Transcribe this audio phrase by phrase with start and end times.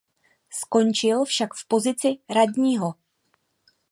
[0.49, 2.93] Skončil však v pozici radního.